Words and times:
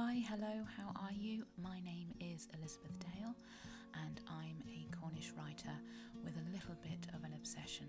Hi, 0.00 0.22
hello, 0.30 0.62
how 0.76 0.92
are 1.02 1.12
you? 1.12 1.42
My 1.60 1.80
name 1.80 2.14
is 2.20 2.46
Elizabeth 2.56 2.96
Dale, 3.00 3.34
and 4.06 4.20
I'm 4.28 4.62
a 4.70 4.86
Cornish 4.94 5.32
writer 5.36 5.74
with 6.22 6.34
a 6.36 6.52
little 6.54 6.76
bit 6.84 7.10
of 7.16 7.24
an 7.24 7.34
obsession 7.34 7.88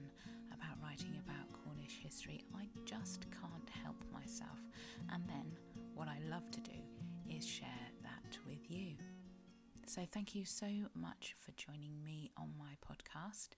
about 0.50 0.82
writing 0.82 1.14
about 1.24 1.46
Cornish 1.54 2.00
history. 2.02 2.42
I 2.58 2.66
just 2.84 3.28
can't 3.30 3.70
help 3.84 4.04
myself. 4.12 4.58
And 5.14 5.22
then 5.28 5.54
what 5.94 6.08
I 6.08 6.18
love 6.32 6.50
to 6.50 6.60
do 6.62 6.79
So, 10.00 10.06
thank 10.06 10.34
you 10.34 10.46
so 10.46 10.68
much 10.96 11.36
for 11.42 11.52
joining 11.58 12.02
me 12.02 12.32
on 12.38 12.54
my 12.58 12.78
podcast. 12.80 13.50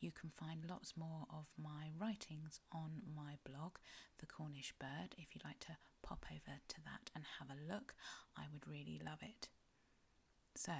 You 0.00 0.10
can 0.10 0.30
find 0.30 0.64
lots 0.66 0.96
more 0.96 1.26
of 1.28 1.44
my 1.62 1.90
writings 2.00 2.60
on 2.72 3.02
my 3.14 3.36
blog, 3.44 3.76
The 4.18 4.24
Cornish 4.24 4.72
Bird. 4.80 5.14
If 5.18 5.34
you'd 5.34 5.44
like 5.44 5.60
to 5.60 5.76
pop 6.02 6.24
over 6.30 6.56
to 6.66 6.76
that 6.86 7.10
and 7.14 7.24
have 7.38 7.50
a 7.50 7.70
look, 7.70 7.94
I 8.38 8.44
would 8.50 8.66
really 8.66 9.02
love 9.04 9.18
it. 9.20 9.50
So, 10.54 10.72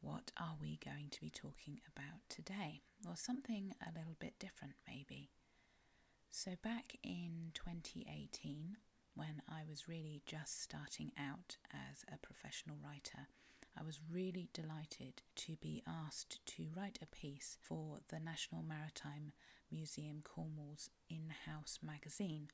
what 0.00 0.30
are 0.38 0.54
we 0.60 0.78
going 0.84 1.08
to 1.10 1.20
be 1.20 1.30
talking 1.30 1.80
about 1.96 2.20
today? 2.28 2.82
Well, 3.04 3.16
something 3.16 3.74
a 3.82 3.98
little 3.98 4.16
bit 4.20 4.38
different, 4.38 4.74
maybe. 4.86 5.30
So, 6.30 6.52
back 6.62 6.98
in 7.02 7.50
2018, 7.54 8.76
when 9.16 9.42
I 9.48 9.62
was 9.68 9.88
really 9.88 10.22
just 10.24 10.62
starting 10.62 11.10
out 11.18 11.56
as 11.72 12.04
a 12.06 12.24
professional 12.24 12.76
writer, 12.80 13.26
I 13.78 13.82
was 13.82 14.00
really 14.10 14.48
delighted 14.52 15.22
to 15.36 15.56
be 15.56 15.82
asked 15.86 16.44
to 16.46 16.68
write 16.76 16.98
a 17.02 17.06
piece 17.06 17.58
for 17.60 17.98
the 18.08 18.20
National 18.20 18.62
Maritime 18.62 19.32
Museum 19.70 20.22
Cornwall's 20.22 20.90
in 21.10 21.32
house 21.46 21.80
magazine, 21.82 22.48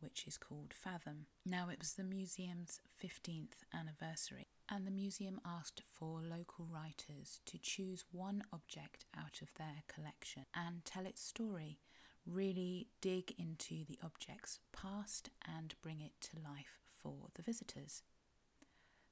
which 0.00 0.26
is 0.26 0.38
called 0.38 0.72
Fathom. 0.72 1.26
Now, 1.44 1.68
it 1.68 1.78
was 1.80 1.92
the 1.92 2.02
museum's 2.04 2.80
15th 3.02 3.64
anniversary, 3.74 4.48
and 4.70 4.86
the 4.86 4.90
museum 4.90 5.40
asked 5.44 5.82
for 5.92 6.22
local 6.22 6.66
writers 6.66 7.40
to 7.46 7.58
choose 7.58 8.04
one 8.10 8.42
object 8.52 9.04
out 9.16 9.42
of 9.42 9.52
their 9.54 9.82
collection 9.86 10.46
and 10.54 10.84
tell 10.84 11.04
its 11.04 11.22
story. 11.22 11.78
Really 12.26 12.88
dig 13.02 13.34
into 13.38 13.84
the 13.84 13.98
object's 14.02 14.60
past 14.72 15.28
and 15.46 15.74
bring 15.82 16.00
it 16.00 16.12
to 16.22 16.40
life 16.42 16.80
for 16.90 17.28
the 17.34 17.42
visitors. 17.42 18.02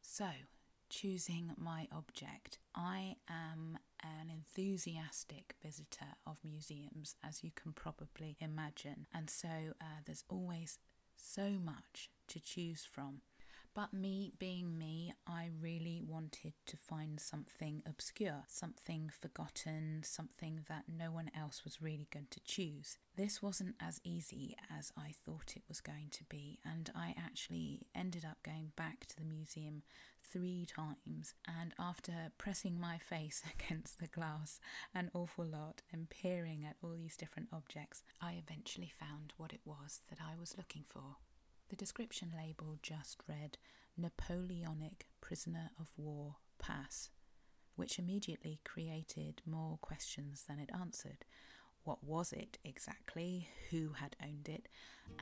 So, 0.01 0.29
choosing 0.93 1.53
my 1.57 1.89
object. 1.91 2.59
I 2.75 3.17
am 3.29 3.79
an 4.03 4.31
enthusiastic 4.31 5.55
visitor 5.63 6.15
of 6.27 6.37
museums, 6.45 7.17
as 7.25 7.43
you 7.43 7.51
can 7.55 7.73
probably 7.73 8.37
imagine, 8.41 9.07
and 9.15 9.31
so 9.31 9.49
uh, 9.81 10.01
there's 10.05 10.25
always 10.29 10.79
so 11.17 11.53
much 11.65 12.11
to 12.29 12.41
choose 12.41 12.85
from. 12.85 13.23
But 13.75 13.95
me 13.95 14.33
being 14.39 14.77
me, 14.77 15.15
I 15.27 15.49
really 15.59 16.03
wanted 16.07 16.53
to 16.67 16.77
find 16.77 17.19
something 17.19 17.83
obscure, 17.87 18.45
something 18.47 19.09
forgotten, 19.09 20.03
something 20.05 20.61
that 20.69 20.85
no 20.89 21.11
one 21.11 21.31
else 21.35 21.65
was 21.65 21.81
really 21.81 22.07
going 22.13 22.27
to 22.33 22.45
choose. 22.45 22.99
This 23.17 23.41
wasn't 23.41 23.77
as 23.81 23.99
easy 24.05 24.57
as 24.71 24.93
I 24.95 25.13
thought 25.25 25.55
it 25.57 25.63
was 25.69 25.81
going 25.81 26.09
to 26.11 26.25
be, 26.25 26.59
and 26.67 26.91
I 26.95 27.15
actually 27.17 27.87
ended 27.95 28.27
up 28.27 28.43
going 28.43 28.73
back 28.77 29.07
to 29.07 29.17
the 29.17 29.25
museum 29.25 29.85
three 30.23 30.67
times. 30.67 31.33
And 31.49 31.73
after 31.79 32.31
pressing 32.37 32.79
my 32.79 32.99
face 32.99 33.43
against 33.59 33.99
the 34.01 34.07
glass 34.07 34.61
an 34.95 35.11
awful 35.15 35.47
lot 35.47 35.81
and 35.91 36.11
peering 36.11 36.63
at 36.69 36.77
all 36.83 36.93
these 36.95 37.17
different 37.17 37.49
objects, 37.51 38.03
I 38.21 38.35
eventually 38.35 38.93
found 39.01 39.33
what 39.39 39.55
it 39.55 39.63
was 39.65 40.03
that 40.11 40.19
I 40.21 40.39
was 40.39 40.59
looking 40.59 40.85
for. 40.87 41.17
The 41.73 41.77
description 41.77 42.33
label 42.37 42.77
just 42.83 43.23
read 43.27 43.57
Napoleonic 43.97 45.07
Prisoner 45.23 45.71
of 45.81 45.91
War 45.97 46.37
Pass, 46.59 47.09
which 47.77 47.99
immediately 47.99 48.61
created 48.63 49.41
more 49.47 49.79
questions 49.81 50.45
than 50.47 50.59
it 50.59 50.69
answered. 50.79 51.25
What 51.85 52.05
was 52.05 52.35
it 52.35 52.59
exactly? 52.63 53.49
Who 53.71 53.95
had 53.95 54.17
owned 54.23 54.51
it? 54.51 54.69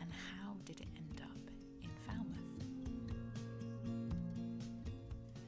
And 0.00 0.10
how 0.12 0.56
did 0.64 0.80
it 0.80 0.88
end 0.96 1.22
up 1.22 1.52
in 1.84 1.90
Falmouth? 2.04 2.64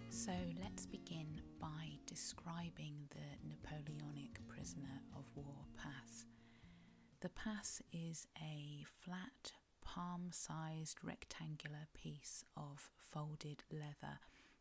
So 0.08 0.30
let's 0.62 0.86
begin 0.86 1.40
by 1.60 1.98
describing 2.06 2.94
the 3.10 3.48
Napoleonic 3.48 4.38
Prisoner 4.46 5.02
of 5.16 5.24
War 5.34 5.66
Pass. 5.76 6.26
The 7.22 7.30
pass 7.30 7.82
is 7.92 8.28
a 8.40 8.84
flat 9.00 9.52
sized 10.32 10.98
rectangular 11.02 11.88
piece 11.94 12.44
of 12.56 12.90
folded 12.98 13.64
leather 13.70 14.18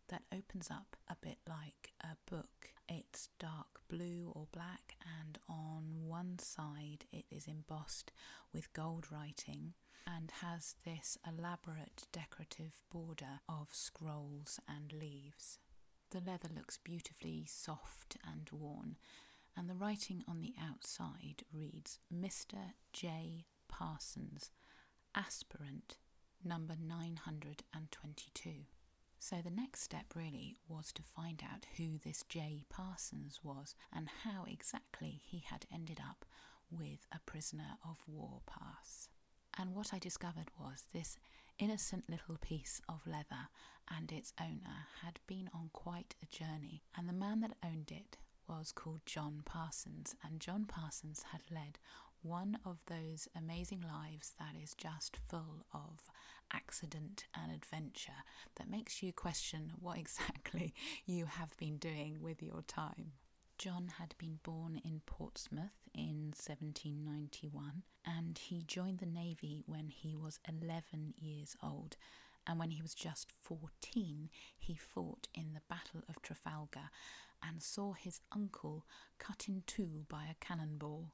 that 0.09 0.23
opens 0.33 0.69
up 0.69 0.95
a 1.07 1.15
bit 1.15 1.37
like 1.47 1.93
a 2.01 2.15
book. 2.29 2.69
It's 2.89 3.29
dark 3.39 3.81
blue 3.89 4.31
or 4.35 4.47
black, 4.51 4.95
and 5.21 5.37
on 5.47 6.05
one 6.07 6.37
side 6.39 7.05
it 7.11 7.25
is 7.31 7.47
embossed 7.47 8.11
with 8.53 8.73
gold 8.73 9.07
writing 9.11 9.73
and 10.05 10.31
has 10.41 10.75
this 10.83 11.17
elaborate 11.27 12.07
decorative 12.11 12.81
border 12.91 13.39
of 13.47 13.67
scrolls 13.71 14.59
and 14.67 14.91
leaves. 14.91 15.59
The 16.09 16.19
leather 16.19 16.49
looks 16.53 16.77
beautifully 16.77 17.45
soft 17.47 18.17
and 18.27 18.49
worn, 18.51 18.97
and 19.55 19.69
the 19.69 19.75
writing 19.75 20.23
on 20.27 20.41
the 20.41 20.53
outside 20.61 21.43
reads 21.53 21.99
Mr. 22.13 22.73
J. 22.91 23.45
Parsons, 23.67 24.51
aspirant 25.15 25.97
number 26.43 26.75
922. 26.79 28.65
So 29.19 29.37
the 29.43 29.51
next 29.51 29.83
step 29.83 30.15
really 30.15 30.57
was 30.67 30.91
to 30.93 31.03
find 31.03 31.43
out 31.43 31.65
who 31.77 31.97
this 31.99 32.23
J. 32.27 32.65
Parsons 32.69 33.39
was 33.43 33.75
and 33.93 34.09
how 34.23 34.45
exactly 34.45 35.21
he 35.23 35.43
had 35.45 35.65
ended 35.71 35.99
up 35.99 36.25
with 36.71 37.05
a 37.11 37.19
prisoner 37.25 37.77
of 37.87 38.01
war 38.07 38.41
pass. 38.47 39.09
And 39.57 39.75
what 39.75 39.93
I 39.93 39.99
discovered 39.99 40.49
was 40.59 40.85
this 40.93 41.17
innocent 41.59 42.05
little 42.09 42.37
piece 42.37 42.81
of 42.89 43.05
leather 43.05 43.49
and 43.95 44.11
its 44.11 44.33
owner 44.39 44.87
had 45.03 45.19
been 45.27 45.49
on 45.53 45.69
quite 45.73 46.15
a 46.23 46.25
journey, 46.25 46.83
and 46.95 47.07
the 47.07 47.13
man 47.13 47.41
that 47.41 47.57
owned 47.63 47.91
it 47.91 48.17
was 48.47 48.71
called 48.71 49.01
John 49.05 49.41
Parsons, 49.45 50.15
and 50.23 50.39
John 50.39 50.65
Parsons 50.65 51.23
had 51.31 51.41
led 51.51 51.77
one 52.23 52.57
of 52.65 52.77
those 52.87 53.27
amazing 53.35 53.81
lives 53.81 54.33
that 54.37 54.55
is 54.61 54.73
just 54.75 55.17
full 55.29 55.65
of 55.73 56.09
accident 56.53 57.25
and 57.33 57.51
adventure 57.51 58.23
that 58.55 58.69
makes 58.69 59.01
you 59.01 59.13
question 59.13 59.71
what 59.79 59.97
exactly 59.97 60.73
you 61.05 61.25
have 61.25 61.55
been 61.57 61.77
doing 61.77 62.17
with 62.21 62.41
your 62.43 62.61
time. 62.67 63.13
John 63.57 63.93
had 63.99 64.15
been 64.17 64.39
born 64.43 64.81
in 64.83 65.01
Portsmouth 65.05 65.87
in 65.93 66.33
1791 66.35 67.83
and 68.05 68.37
he 68.37 68.63
joined 68.63 68.99
the 68.99 69.05
Navy 69.05 69.63
when 69.67 69.89
he 69.89 70.15
was 70.15 70.39
11 70.47 71.13
years 71.19 71.55
old. 71.61 71.95
And 72.47 72.57
when 72.57 72.71
he 72.71 72.81
was 72.81 72.95
just 72.95 73.31
14, 73.41 74.29
he 74.57 74.75
fought 74.75 75.27
in 75.35 75.53
the 75.53 75.61
Battle 75.69 76.01
of 76.09 76.21
Trafalgar 76.23 76.89
and 77.43 77.61
saw 77.61 77.93
his 77.93 78.19
uncle 78.31 78.85
cut 79.19 79.45
in 79.47 79.61
two 79.67 80.05
by 80.09 80.23
a 80.25 80.43
cannonball. 80.43 81.11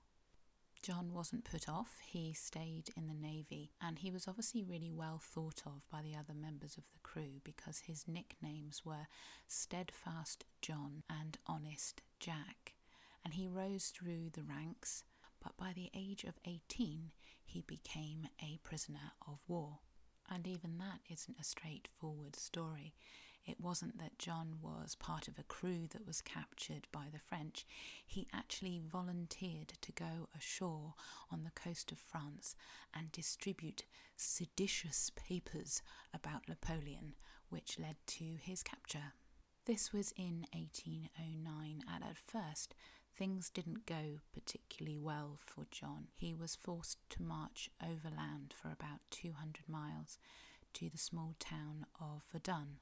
John 0.82 1.14
wasn't 1.14 1.44
put 1.44 1.68
off, 1.68 1.98
he 2.06 2.34
stayed 2.34 2.90
in 2.96 3.08
the 3.08 3.14
Navy, 3.14 3.72
and 3.82 4.00
he 4.00 4.12
was 4.12 4.28
obviously 4.28 4.64
really 4.64 4.92
well 4.92 5.20
thought 5.22 5.62
of 5.66 5.82
by 5.92 6.02
the 6.02 6.16
other 6.16 6.34
members 6.34 6.78
of 6.78 6.84
the 6.92 7.00
crew 7.04 7.42
because 7.44 7.80
his 7.80 8.08
nicknames 8.08 8.86
were 8.86 9.08
Steadfast 9.48 10.46
John 10.62 11.04
and 11.10 11.38
Honest 11.48 12.02
Jack. 12.20 12.74
And 13.24 13.34
he 13.34 13.48
rose 13.48 13.88
through 13.88 14.30
the 14.32 14.44
ranks, 14.44 15.04
but 15.44 15.58
by 15.58 15.74
the 15.74 15.90
age 15.94 16.24
of 16.24 16.40
18, 16.46 17.12
he 17.46 17.62
became 17.62 18.28
a 18.42 18.60
prisoner 18.64 19.12
of 19.28 19.40
war. 19.48 19.80
And 20.30 20.48
even 20.48 20.78
that 20.78 21.00
isn't 21.10 21.40
a 21.40 21.44
straightforward 21.44 22.36
story. 22.36 22.94
It 23.48 23.62
wasn't 23.62 23.98
that 24.00 24.20
John 24.20 24.58
was 24.62 24.96
part 24.96 25.30
of 25.30 25.40
a 25.40 25.44
crew 25.44 25.88
that 25.92 26.06
was 26.06 26.20
captured 26.20 26.86
by 26.92 27.06
the 27.10 27.20
French. 27.20 27.66
He 28.06 28.28
actually 28.34 28.82
volunteered 28.86 29.70
to 29.80 29.92
go 29.94 30.28
ashore 30.36 30.96
on 31.32 31.46
the 31.46 31.52
coast 31.52 31.94
of 31.94 31.98
France 31.98 32.56
and 32.94 33.10
distribute 33.10 33.86
seditious 34.18 35.12
papers 35.16 35.82
about 36.14 36.50
Napoleon, 36.50 37.16
which 37.48 37.80
led 37.80 37.96
to 38.08 38.36
his 38.42 38.64
capture. 38.64 39.14
This 39.64 39.94
was 39.94 40.12
in 40.18 40.46
1809, 40.52 41.84
and 41.90 42.04
at 42.04 42.18
first 42.18 42.76
things 43.16 43.50
didn't 43.50 43.86
go 43.86 44.20
particularly 44.34 44.98
well 44.98 45.40
for 45.40 45.66
John. 45.72 46.08
He 46.14 46.34
was 46.34 46.58
forced 46.58 46.98
to 47.12 47.24
march 47.24 47.70
overland 47.82 48.54
for 48.54 48.72
about 48.74 49.00
200 49.12 49.70
miles 49.70 50.18
to 50.74 50.90
the 50.90 50.98
small 50.98 51.36
town 51.40 51.86
of 52.00 52.26
Verdun 52.30 52.80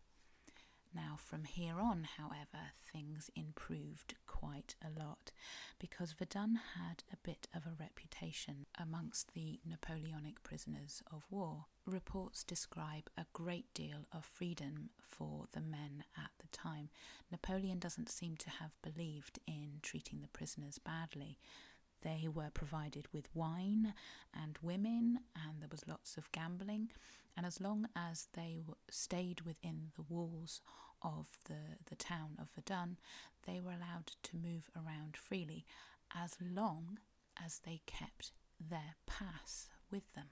Now, 0.96 1.18
from 1.18 1.44
here 1.44 1.78
on, 1.82 2.08
however, 2.18 2.72
things 2.94 3.30
improved 3.36 4.16
quite 4.28 4.76
a 4.82 4.98
lot 4.98 5.34
because 5.78 6.14
Verdun 6.14 6.58
had 6.76 7.04
a 7.12 7.18
bit 7.18 7.50
of 7.54 7.66
a 7.66 7.76
reputation 7.78 8.66
amongst 8.80 9.34
the 9.34 9.60
Napoleonic 9.66 10.42
prisoners 10.42 11.04
of 11.12 11.26
war. 11.30 11.66
Reports 11.86 12.46
describe 12.46 13.10
a 13.18 13.26
great 13.34 13.74
deal 13.74 14.08
of 14.14 14.24
freedom 14.24 14.90
for 15.02 15.48
the 15.52 15.60
men 15.62 16.06
at 16.18 16.32
the 16.40 16.48
time. 16.48 16.90
Napoleon 17.30 17.78
doesn't 17.80 18.10
seem 18.10 18.38
to 18.38 18.50
have 18.50 18.72
believed 18.82 19.40
in 19.46 19.80
treating 19.82 20.22
the 20.22 20.30
prisoners 20.30 20.80
badly. 20.80 21.38
They 22.06 22.28
were 22.28 22.52
provided 22.54 23.08
with 23.12 23.34
wine 23.34 23.96
and 24.32 24.60
women, 24.62 25.22
and 25.36 25.60
there 25.60 25.70
was 25.72 25.88
lots 25.88 26.18
of 26.18 26.32
gambling. 26.32 26.92
And 27.36 27.48
as 27.48 27.60
long 27.60 27.88
as 27.96 28.28
they 28.34 28.60
stayed 28.92 29.42
within 29.42 29.92
the 29.96 30.04
walls 30.04 30.62
of 31.02 31.28
the, 31.46 31.80
the 31.90 31.96
town 31.96 32.38
of 32.40 32.52
Verdun, 32.52 32.98
they 33.48 33.60
were 33.60 33.72
allowed 33.72 34.12
to 34.22 34.38
move 34.38 34.70
around 34.76 35.18
freely 35.18 35.66
as 36.16 36.38
long 36.40 37.00
as 37.44 37.60
they 37.66 37.82
kept 37.88 38.34
their 38.60 38.96
pass 39.08 39.68
with 39.90 40.14
them. 40.14 40.28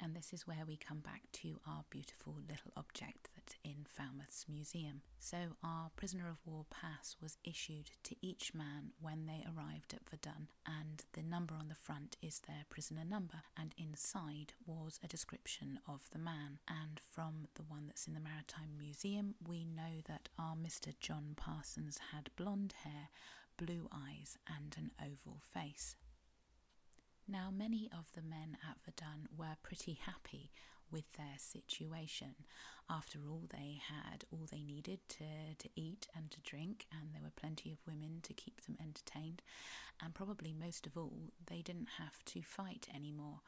And 0.00 0.14
this 0.14 0.32
is 0.32 0.46
where 0.46 0.64
we 0.66 0.76
come 0.76 1.00
back 1.00 1.22
to 1.34 1.58
our 1.66 1.84
beautiful 1.90 2.34
little 2.48 2.72
object 2.76 3.30
that's 3.34 3.56
in 3.64 3.86
Falmouth's 3.88 4.46
museum. 4.48 5.00
So, 5.18 5.56
our 5.64 5.90
prisoner 5.96 6.28
of 6.28 6.38
war 6.44 6.66
pass 6.70 7.16
was 7.20 7.38
issued 7.44 7.90
to 8.04 8.16
each 8.20 8.52
man 8.54 8.92
when 9.00 9.26
they 9.26 9.44
arrived 9.46 9.94
at 9.94 10.08
Verdun, 10.08 10.48
and 10.66 11.04
the 11.12 11.22
number 11.22 11.54
on 11.54 11.68
the 11.68 11.74
front 11.74 12.16
is 12.20 12.40
their 12.40 12.64
prisoner 12.68 13.04
number, 13.04 13.42
and 13.56 13.74
inside 13.78 14.52
was 14.66 15.00
a 15.02 15.08
description 15.08 15.80
of 15.88 16.08
the 16.12 16.18
man. 16.18 16.58
And 16.68 17.00
from 17.00 17.48
the 17.54 17.62
one 17.62 17.86
that's 17.86 18.06
in 18.06 18.14
the 18.14 18.20
Maritime 18.20 18.76
Museum, 18.78 19.34
we 19.46 19.64
know 19.64 20.00
that 20.06 20.28
our 20.38 20.54
Mr. 20.56 20.92
John 21.00 21.34
Parsons 21.36 21.98
had 22.12 22.30
blonde 22.36 22.74
hair, 22.84 23.08
blue 23.56 23.88
eyes, 23.92 24.38
and 24.46 24.74
an 24.76 24.90
oval 25.00 25.40
face. 25.40 25.96
Now, 27.28 27.50
many 27.50 27.90
of 27.92 28.12
the 28.14 28.22
men 28.22 28.56
at 28.68 28.76
Verdun 28.84 29.28
were 29.36 29.56
pretty 29.62 29.94
happy 29.94 30.52
with 30.92 31.12
their 31.14 31.36
situation. 31.38 32.36
After 32.88 33.18
all, 33.28 33.42
they 33.50 33.80
had 33.88 34.24
all 34.30 34.46
they 34.50 34.62
needed 34.62 35.00
to, 35.08 35.54
to 35.58 35.68
eat 35.74 36.06
and 36.14 36.30
to 36.30 36.40
drink, 36.42 36.86
and 36.92 37.12
there 37.12 37.22
were 37.22 37.32
plenty 37.34 37.72
of 37.72 37.78
women 37.86 38.20
to 38.22 38.32
keep 38.32 38.60
them 38.64 38.76
entertained. 38.80 39.42
And 40.00 40.14
probably 40.14 40.52
most 40.52 40.86
of 40.86 40.96
all, 40.96 41.32
they 41.44 41.62
didn't 41.62 41.88
have 41.98 42.24
to 42.26 42.42
fight 42.42 42.86
anymore. 42.94 43.40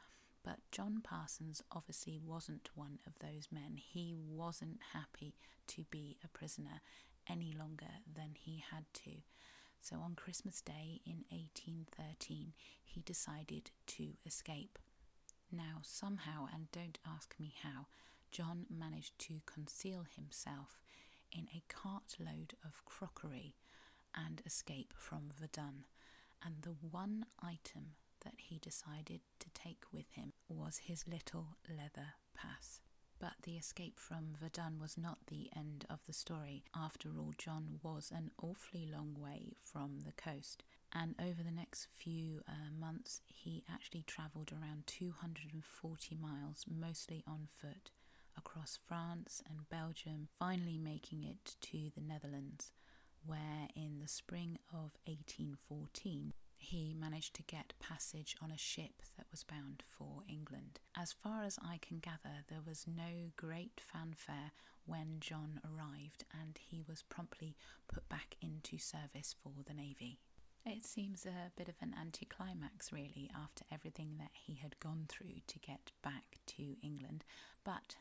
But 0.43 0.59
John 0.71 0.99
Parsons 1.01 1.61
obviously 1.71 2.19
wasn't 2.21 2.69
one 2.75 2.99
of 3.07 3.13
those 3.19 3.47
men. 3.51 3.77
He 3.77 4.13
wasn't 4.13 4.79
happy 4.93 5.35
to 5.67 5.85
be 5.89 6.17
a 6.23 6.27
prisoner 6.27 6.81
any 7.29 7.53
longer 7.57 8.01
than 8.13 8.35
he 8.35 8.63
had 8.71 8.85
to. 9.05 9.11
So 9.79 9.97
on 9.97 10.15
Christmas 10.15 10.61
Day 10.61 11.01
in 11.05 11.23
1813, 11.29 12.53
he 12.83 13.01
decided 13.01 13.71
to 13.87 14.13
escape. 14.25 14.77
Now, 15.51 15.79
somehow, 15.81 16.47
and 16.53 16.71
don't 16.71 16.99
ask 17.07 17.35
me 17.39 17.55
how, 17.63 17.87
John 18.31 18.65
managed 18.69 19.17
to 19.19 19.41
conceal 19.45 20.05
himself 20.15 20.79
in 21.31 21.47
a 21.53 21.63
cartload 21.67 22.53
of 22.63 22.85
crockery 22.85 23.55
and 24.15 24.41
escape 24.45 24.93
from 24.95 25.29
Verdun. 25.39 25.85
And 26.43 26.61
the 26.61 26.75
one 26.91 27.25
item 27.41 27.95
that 28.23 28.35
he 28.37 28.59
decided 28.59 29.21
to 29.39 29.49
take 29.53 29.83
with 29.91 30.11
him 30.11 30.33
was 30.47 30.77
his 30.77 31.07
little 31.07 31.57
leather 31.69 32.13
pass. 32.33 32.81
But 33.19 33.33
the 33.43 33.57
escape 33.57 33.99
from 33.99 34.33
Verdun 34.39 34.79
was 34.79 34.97
not 34.97 35.17
the 35.27 35.49
end 35.55 35.85
of 35.89 35.99
the 36.07 36.13
story. 36.13 36.63
After 36.73 37.09
all, 37.17 37.33
John 37.37 37.79
was 37.83 38.11
an 38.15 38.31
awfully 38.41 38.85
long 38.89 39.13
way 39.19 39.57
from 39.61 39.99
the 40.05 40.13
coast. 40.13 40.63
And 40.93 41.15
over 41.19 41.43
the 41.43 41.51
next 41.51 41.87
few 41.97 42.41
uh, 42.47 42.71
months, 42.79 43.21
he 43.27 43.63
actually 43.69 44.03
travelled 44.03 44.51
around 44.53 44.87
240 44.87 46.15
miles, 46.15 46.65
mostly 46.67 47.23
on 47.27 47.47
foot, 47.61 47.91
across 48.37 48.79
France 48.87 49.43
and 49.47 49.69
Belgium, 49.69 50.29
finally 50.39 50.77
making 50.77 51.23
it 51.23 51.55
to 51.61 51.91
the 51.93 52.01
Netherlands, 52.01 52.71
where 53.25 53.67
in 53.75 53.99
the 53.99 54.07
spring 54.07 54.57
of 54.71 54.97
1814 55.05 56.33
he 56.59 56.93
managed 56.93 57.33
to 57.35 57.43
get 57.43 57.73
passage 57.79 58.35
on 58.41 58.51
a 58.51 58.57
ship 58.57 59.01
that 59.17 59.25
was 59.31 59.43
bound 59.43 59.81
for 59.87 60.23
England. 60.27 60.79
As 60.95 61.11
far 61.11 61.43
as 61.43 61.57
I 61.63 61.79
can 61.81 61.99
gather, 61.99 62.43
there 62.47 62.61
was 62.65 62.85
no 62.85 63.31
great 63.35 63.81
fanfare 63.81 64.51
when 64.85 65.19
John 65.19 65.61
arrived, 65.63 66.25
and 66.39 66.57
he 66.59 66.83
was 66.87 67.01
promptly 67.03 67.55
put 67.87 68.07
back 68.09 68.35
into 68.41 68.77
service 68.77 69.35
for 69.41 69.53
the 69.65 69.73
Navy. 69.73 70.19
It 70.65 70.83
seems 70.83 71.25
a 71.25 71.51
bit 71.55 71.69
of 71.69 71.75
an 71.81 71.95
anticlimax, 71.99 72.91
really, 72.91 73.31
after 73.35 73.63
everything 73.71 74.17
that 74.19 74.31
he 74.33 74.55
had 74.55 74.79
gone 74.79 75.05
through 75.07 75.41
to 75.47 75.59
get 75.59 75.91
back 76.03 76.39
to 76.47 76.75
England, 76.83 77.23
but 77.63 77.95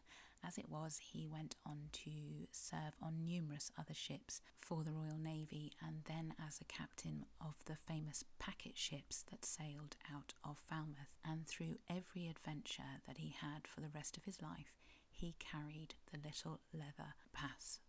as 0.47 0.59
it 0.59 0.69
was, 0.69 0.99
he 1.13 1.27
went 1.27 1.57
on 1.67 1.89
to 1.93 2.47
serve 2.53 2.95
on 3.03 3.27
numerous 3.27 3.71
other 3.79 3.95
ships 3.95 4.41
for 4.61 4.85
the 4.85 4.93
Royal 4.93 5.19
Navy 5.19 5.73
and 5.85 6.03
then 6.07 6.35
as 6.47 6.61
a 6.61 6.65
captain 6.65 7.27
of 7.41 7.55
the 7.67 7.77
famous 7.77 8.25
packet 8.39 8.77
ships 8.77 9.25
that 9.31 9.45
sailed 9.45 9.97
out 10.15 10.35
of 10.45 10.59
Falmouth. 10.59 11.17
And 11.25 11.47
through 11.47 11.79
every 11.91 12.29
adventure 12.29 13.03
that 13.07 13.19
he 13.19 13.35
had 13.41 13.67
for 13.67 13.81
the 13.81 13.91
rest 13.95 14.17
of 14.17 14.25
his 14.25 14.41
life, 14.41 14.77
he 15.11 15.35
carried 15.39 15.95
the 16.13 16.19
little 16.25 16.61
leather 16.73 17.15
pass. 17.33 17.81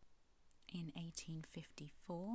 In 0.74 0.92
1854, 0.96 2.34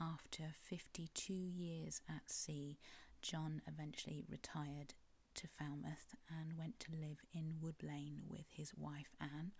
after 0.00 0.44
52 0.68 1.32
years 1.32 2.00
at 2.08 2.30
sea, 2.30 2.78
John 3.22 3.62
eventually 3.66 4.24
retired 4.28 4.94
to 5.34 5.48
Falmouth 5.48 6.14
and 6.30 6.58
went 6.58 6.80
to 6.80 6.92
live 6.92 7.20
in 7.34 7.56
Wood 7.60 7.82
Lane 7.82 8.22
with 8.28 8.46
his 8.66 8.78
wife 8.78 9.14
Anne, 9.20 9.52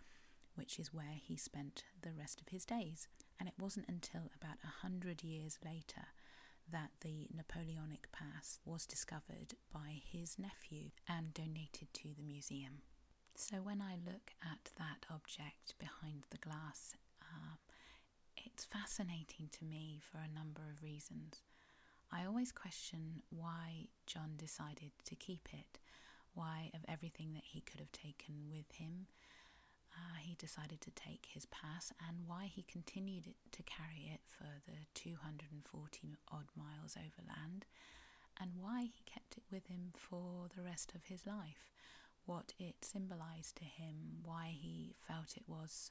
which 0.55 0.79
is 0.79 0.93
where 0.93 1.21
he 1.23 1.37
spent 1.37 1.85
the 2.03 2.13
rest 2.13 2.41
of 2.41 2.49
his 2.49 2.65
days. 2.65 3.07
And 3.39 3.49
it 3.49 3.55
wasn't 3.59 3.89
until 3.89 4.31
about 4.41 4.59
a 4.65 4.83
hundred 4.83 5.23
years 5.23 5.59
later 5.65 6.07
that 6.73 6.91
the 7.03 7.29
Napoleonic 7.33 8.11
Pass 8.11 8.59
was 8.65 8.87
discovered 8.87 9.55
by 9.73 10.01
his 10.05 10.39
nephew 10.39 10.91
and 11.09 11.33
donated 11.33 11.93
to 11.95 12.09
the 12.17 12.25
museum. 12.25 12.83
So 13.37 13.57
when 13.57 13.81
I 13.81 13.97
look 14.05 14.33
at 14.43 14.71
that 14.79 15.07
object 15.11 15.75
behind 15.79 16.25
the 16.31 16.39
glass, 16.39 16.97
um, 17.23 17.59
it's 18.37 18.65
fascinating 18.65 19.51
to 19.53 19.65
me 19.65 20.01
for 20.11 20.19
a 20.19 20.35
number 20.35 20.63
of 20.73 20.83
reasons. 20.83 21.43
I 22.11 22.25
always 22.25 22.51
question 22.51 23.23
why 23.31 23.89
John 24.07 24.33
decided 24.37 24.93
to 25.05 25.15
keep 25.15 25.49
it, 25.53 25.79
why, 26.37 26.71
of 26.75 26.85
everything 26.87 27.33
that 27.35 27.45
he 27.45 27.63
could 27.63 27.81
have 27.81 27.93
taken 27.93 28.49
with 28.51 28.71
him, 28.77 29.07
uh, 29.95 30.19
he 30.21 30.35
decided 30.35 30.81
to 30.83 30.91
take 30.91 31.27
his 31.33 31.47
pass, 31.47 31.93
and 32.07 32.27
why 32.27 32.45
he 32.45 32.63
continued 32.63 33.35
to 33.53 33.63
carry 33.63 34.11
it 34.13 34.21
for 34.29 34.47
the 34.67 34.85
240 34.95 36.17
odd 36.31 36.47
miles 36.55 36.97
overland, 36.97 37.65
and 38.39 38.51
why 38.61 38.83
he 38.83 39.03
kept 39.07 39.37
it 39.39 39.45
with 39.51 39.67
him 39.69 39.93
for 39.93 40.49
the 40.55 40.63
rest 40.63 40.93
of 40.95 41.05
his 41.05 41.27
life, 41.27 41.73
what 42.27 42.53
it 42.59 42.85
symbolized 42.85 43.57
to 43.57 43.65
him, 43.65 44.21
why 44.23 44.55
he 44.55 44.95
felt 45.09 45.37
it 45.37 45.49
was 45.49 45.91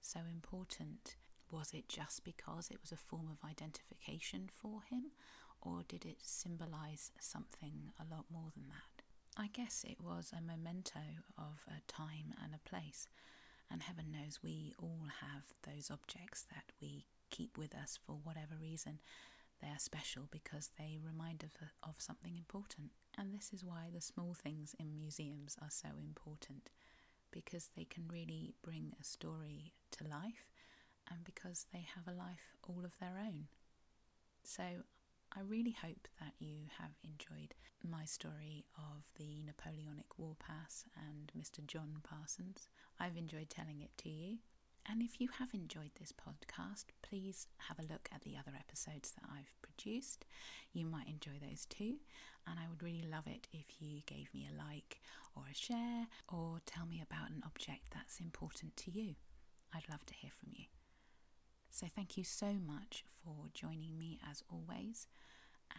so 0.00 0.20
important. 0.30 1.16
Was 1.50 1.72
it 1.72 1.88
just 1.88 2.24
because 2.24 2.68
it 2.70 2.80
was 2.80 2.90
a 2.90 2.96
form 2.96 3.28
of 3.30 3.48
identification 3.48 4.48
for 4.52 4.82
him, 4.82 5.12
or 5.60 5.82
did 5.86 6.04
it 6.04 6.18
symbolize 6.22 7.12
something 7.20 7.92
a 8.00 8.12
lot 8.12 8.24
more 8.30 8.50
than 8.56 8.68
that? 8.68 9.03
I 9.36 9.48
guess 9.48 9.84
it 9.88 10.00
was 10.00 10.32
a 10.32 10.40
memento 10.40 11.00
of 11.36 11.64
a 11.66 11.80
time 11.90 12.34
and 12.42 12.54
a 12.54 12.68
place, 12.68 13.08
and 13.70 13.82
heaven 13.82 14.12
knows 14.12 14.40
we 14.42 14.74
all 14.78 15.06
have 15.20 15.42
those 15.64 15.90
objects 15.90 16.46
that 16.54 16.70
we 16.80 17.06
keep 17.30 17.58
with 17.58 17.74
us 17.74 17.98
for 18.06 18.16
whatever 18.22 18.54
reason. 18.60 19.00
They 19.60 19.68
are 19.68 19.78
special 19.78 20.28
because 20.30 20.70
they 20.78 20.98
remind 21.02 21.42
us 21.42 21.50
of, 21.60 21.90
of 21.90 22.00
something 22.00 22.36
important, 22.36 22.90
and 23.18 23.32
this 23.32 23.52
is 23.52 23.64
why 23.64 23.90
the 23.92 24.00
small 24.00 24.34
things 24.34 24.74
in 24.78 24.94
museums 24.94 25.56
are 25.60 25.70
so 25.70 25.88
important 25.98 26.70
because 27.32 27.70
they 27.76 27.84
can 27.84 28.04
really 28.08 28.54
bring 28.62 28.92
a 29.00 29.04
story 29.04 29.72
to 29.90 30.04
life 30.04 30.46
and 31.10 31.24
because 31.24 31.66
they 31.72 31.86
have 31.94 32.06
a 32.06 32.16
life 32.16 32.54
all 32.68 32.84
of 32.84 32.96
their 32.98 33.18
own. 33.18 33.48
So 34.44 34.62
I 35.36 35.40
really 35.40 35.72
hope 35.82 36.06
that 36.20 36.34
you 36.38 36.66
have 36.78 36.92
enjoyed 37.02 37.54
my 37.82 38.04
story 38.04 38.66
of 38.78 39.02
the 39.16 39.42
Napoleonic 39.44 40.16
War 40.16 40.36
Pass 40.38 40.84
and 40.96 41.32
Mr. 41.36 41.66
John 41.66 41.96
Parsons. 42.04 42.68
I've 43.00 43.16
enjoyed 43.16 43.50
telling 43.50 43.80
it 43.80 43.90
to 43.98 44.08
you. 44.08 44.38
And 44.88 45.02
if 45.02 45.20
you 45.20 45.28
have 45.38 45.48
enjoyed 45.52 45.90
this 45.98 46.12
podcast, 46.12 46.84
please 47.02 47.48
have 47.68 47.78
a 47.80 47.92
look 47.92 48.08
at 48.14 48.20
the 48.22 48.36
other 48.36 48.52
episodes 48.56 49.12
that 49.12 49.28
I've 49.28 49.52
produced. 49.60 50.24
You 50.72 50.86
might 50.86 51.08
enjoy 51.08 51.40
those 51.40 51.64
too. 51.66 51.96
And 52.46 52.60
I 52.60 52.68
would 52.68 52.82
really 52.82 53.04
love 53.10 53.26
it 53.26 53.48
if 53.52 53.80
you 53.80 54.02
gave 54.06 54.32
me 54.34 54.46
a 54.46 54.56
like 54.56 55.00
or 55.34 55.44
a 55.50 55.54
share 55.54 56.06
or 56.28 56.58
tell 56.64 56.86
me 56.86 57.02
about 57.02 57.30
an 57.30 57.42
object 57.44 57.88
that's 57.92 58.20
important 58.20 58.76
to 58.76 58.90
you. 58.92 59.14
I'd 59.74 59.88
love 59.90 60.04
to 60.06 60.14
hear 60.14 60.30
from 60.38 60.50
you. 60.52 60.66
So, 61.74 61.88
thank 61.96 62.16
you 62.16 62.22
so 62.22 62.52
much 62.64 63.04
for 63.24 63.34
joining 63.52 63.98
me 63.98 64.20
as 64.30 64.44
always, 64.48 65.08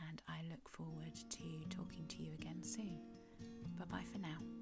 and 0.10 0.22
I 0.28 0.42
look 0.52 0.68
forward 0.68 1.16
to 1.16 1.70
talking 1.70 2.06
to 2.10 2.22
you 2.22 2.34
again 2.38 2.62
soon. 2.64 3.00
Bye 3.80 3.86
bye 3.90 4.04
for 4.12 4.18
now. 4.18 4.55